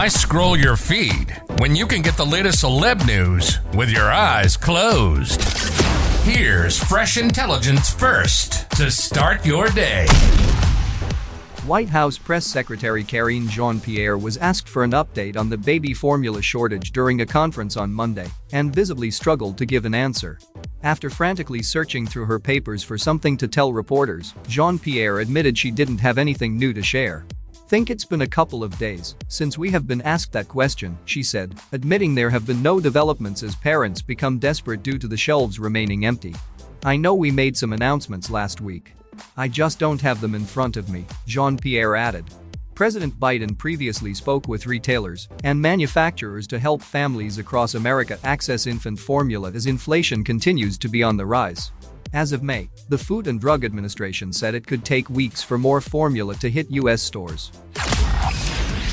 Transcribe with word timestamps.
Why 0.00 0.08
scroll 0.08 0.56
your 0.56 0.78
feed 0.78 1.36
when 1.58 1.76
you 1.76 1.86
can 1.86 2.00
get 2.00 2.16
the 2.16 2.24
latest 2.24 2.64
celeb 2.64 3.06
news 3.06 3.58
with 3.74 3.90
your 3.90 4.10
eyes 4.10 4.56
closed? 4.56 5.42
Here's 6.22 6.82
fresh 6.82 7.18
intelligence 7.18 7.92
first 7.92 8.70
to 8.70 8.90
start 8.90 9.44
your 9.44 9.68
day. 9.68 10.06
White 11.66 11.90
House 11.90 12.16
Press 12.16 12.46
Secretary 12.46 13.04
Karine 13.04 13.46
Jean-Pierre 13.46 14.16
was 14.16 14.38
asked 14.38 14.70
for 14.70 14.84
an 14.84 14.92
update 14.92 15.36
on 15.36 15.50
the 15.50 15.58
baby 15.58 15.92
formula 15.92 16.40
shortage 16.40 16.92
during 16.92 17.20
a 17.20 17.26
conference 17.26 17.76
on 17.76 17.92
Monday 17.92 18.28
and 18.52 18.74
visibly 18.74 19.10
struggled 19.10 19.58
to 19.58 19.66
give 19.66 19.84
an 19.84 19.94
answer. 19.94 20.38
After 20.82 21.10
frantically 21.10 21.60
searching 21.60 22.06
through 22.06 22.24
her 22.24 22.40
papers 22.40 22.82
for 22.82 22.96
something 22.96 23.36
to 23.36 23.46
tell 23.46 23.74
reporters, 23.74 24.32
Jean-Pierre 24.48 25.20
admitted 25.20 25.58
she 25.58 25.70
didn't 25.70 25.98
have 25.98 26.16
anything 26.16 26.56
new 26.56 26.72
to 26.72 26.82
share. 26.82 27.26
Think 27.70 27.88
it's 27.88 28.04
been 28.04 28.22
a 28.22 28.26
couple 28.26 28.64
of 28.64 28.76
days 28.80 29.14
since 29.28 29.56
we 29.56 29.70
have 29.70 29.86
been 29.86 30.02
asked 30.02 30.32
that 30.32 30.48
question, 30.48 30.98
she 31.04 31.22
said, 31.22 31.54
admitting 31.70 32.16
there 32.16 32.28
have 32.28 32.44
been 32.44 32.60
no 32.60 32.80
developments 32.80 33.44
as 33.44 33.54
parents 33.54 34.02
become 34.02 34.40
desperate 34.40 34.82
due 34.82 34.98
to 34.98 35.06
the 35.06 35.16
shelves 35.16 35.60
remaining 35.60 36.04
empty. 36.04 36.34
I 36.82 36.96
know 36.96 37.14
we 37.14 37.30
made 37.30 37.56
some 37.56 37.72
announcements 37.72 38.28
last 38.28 38.60
week. 38.60 38.94
I 39.36 39.46
just 39.46 39.78
don't 39.78 40.00
have 40.00 40.20
them 40.20 40.34
in 40.34 40.44
front 40.46 40.76
of 40.76 40.88
me, 40.88 41.04
Jean 41.28 41.56
Pierre 41.56 41.94
added. 41.94 42.24
President 42.74 43.14
Biden 43.20 43.56
previously 43.56 44.14
spoke 44.14 44.48
with 44.48 44.66
retailers 44.66 45.28
and 45.44 45.62
manufacturers 45.62 46.48
to 46.48 46.58
help 46.58 46.82
families 46.82 47.38
across 47.38 47.76
America 47.76 48.18
access 48.24 48.66
infant 48.66 48.98
formula 48.98 49.52
as 49.52 49.66
inflation 49.66 50.24
continues 50.24 50.76
to 50.76 50.88
be 50.88 51.04
on 51.04 51.16
the 51.16 51.24
rise. 51.24 51.70
As 52.12 52.32
of 52.32 52.42
May, 52.42 52.68
the 52.88 52.98
Food 52.98 53.28
and 53.28 53.40
Drug 53.40 53.64
Administration 53.64 54.32
said 54.32 54.56
it 54.56 54.66
could 54.66 54.84
take 54.84 55.08
weeks 55.08 55.44
for 55.44 55.56
more 55.56 55.80
formula 55.80 56.34
to 56.36 56.50
hit 56.50 56.68
U.S. 56.72 57.02
stores. 57.02 57.52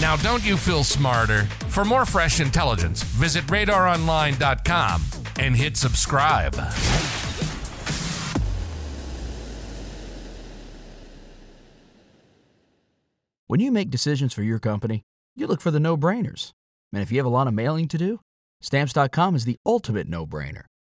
Now, 0.00 0.16
don't 0.16 0.44
you 0.44 0.56
feel 0.56 0.82
smarter? 0.82 1.44
For 1.68 1.84
more 1.84 2.04
fresh 2.04 2.40
intelligence, 2.40 3.04
visit 3.04 3.46
radaronline.com 3.46 5.04
and 5.38 5.54
hit 5.54 5.76
subscribe. 5.76 6.56
When 13.46 13.60
you 13.60 13.70
make 13.70 13.90
decisions 13.90 14.32
for 14.32 14.42
your 14.42 14.58
company, 14.58 15.04
you 15.36 15.46
look 15.46 15.60
for 15.60 15.70
the 15.70 15.78
no 15.78 15.96
brainers. 15.96 16.50
And 16.92 17.00
if 17.00 17.12
you 17.12 17.18
have 17.18 17.26
a 17.26 17.28
lot 17.28 17.46
of 17.46 17.54
mailing 17.54 17.86
to 17.88 17.98
do, 17.98 18.18
stamps.com 18.60 19.36
is 19.36 19.44
the 19.44 19.58
ultimate 19.64 20.08
no 20.08 20.26
brainer. 20.26 20.64